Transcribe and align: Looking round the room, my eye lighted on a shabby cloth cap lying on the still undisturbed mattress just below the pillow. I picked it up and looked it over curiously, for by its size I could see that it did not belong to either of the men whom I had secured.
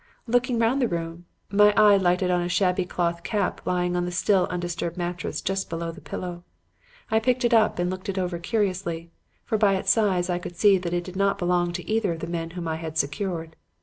Looking 0.25 0.57
round 0.57 0.81
the 0.81 0.87
room, 0.87 1.27
my 1.51 1.73
eye 1.73 1.95
lighted 1.95 2.31
on 2.31 2.41
a 2.41 2.49
shabby 2.49 2.85
cloth 2.85 3.21
cap 3.21 3.61
lying 3.67 3.95
on 3.95 4.03
the 4.05 4.11
still 4.11 4.47
undisturbed 4.49 4.97
mattress 4.97 5.41
just 5.41 5.69
below 5.69 5.91
the 5.91 6.01
pillow. 6.01 6.43
I 7.11 7.19
picked 7.19 7.45
it 7.45 7.53
up 7.53 7.77
and 7.77 7.87
looked 7.91 8.09
it 8.09 8.17
over 8.17 8.39
curiously, 8.39 9.11
for 9.45 9.59
by 9.59 9.75
its 9.75 9.91
size 9.91 10.27
I 10.27 10.39
could 10.39 10.55
see 10.55 10.79
that 10.79 10.93
it 10.95 11.03
did 11.03 11.15
not 11.15 11.37
belong 11.37 11.71
to 11.73 11.87
either 11.87 12.13
of 12.13 12.19
the 12.21 12.25
men 12.25 12.49
whom 12.57 12.67
I 12.67 12.77
had 12.77 12.97
secured. 12.97 13.55